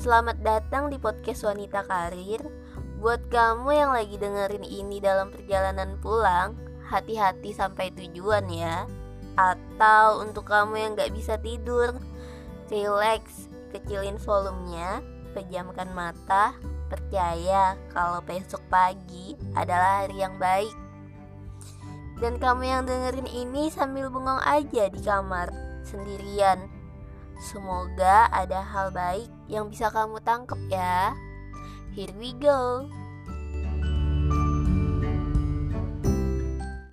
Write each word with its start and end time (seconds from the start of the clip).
Selamat 0.00 0.40
datang 0.40 0.88
di 0.88 0.96
podcast 0.96 1.44
Wanita 1.44 1.84
Karir. 1.84 2.40
Buat 3.04 3.20
kamu 3.28 3.68
yang 3.68 3.92
lagi 3.92 4.16
dengerin 4.16 4.64
ini 4.64 4.96
dalam 4.96 5.28
perjalanan 5.28 6.00
pulang, 6.00 6.56
hati-hati 6.88 7.52
sampai 7.52 7.92
tujuan 7.92 8.48
ya. 8.48 8.88
Atau 9.36 10.24
untuk 10.24 10.48
kamu 10.48 10.80
yang 10.80 10.90
gak 10.96 11.12
bisa 11.12 11.36
tidur, 11.36 11.92
relax, 12.72 13.52
kecilin 13.76 14.16
volumenya, 14.24 15.04
pejamkan 15.36 15.92
mata, 15.92 16.56
percaya 16.88 17.76
kalau 17.92 18.24
besok 18.24 18.64
pagi 18.72 19.36
adalah 19.52 20.08
hari 20.08 20.16
yang 20.16 20.40
baik. 20.40 20.72
Dan 22.24 22.40
kamu 22.40 22.64
yang 22.64 22.88
dengerin 22.88 23.28
ini 23.28 23.68
sambil 23.68 24.08
bengong 24.08 24.40
aja 24.48 24.88
di 24.88 25.00
kamar 25.04 25.52
sendirian. 25.84 26.79
Semoga 27.40 28.28
ada 28.28 28.60
hal 28.60 28.92
baik 28.92 29.32
yang 29.48 29.72
bisa 29.72 29.88
kamu 29.88 30.20
tangkap 30.20 30.60
ya. 30.68 31.16
Here 31.96 32.12
we 32.20 32.36
go. 32.36 32.84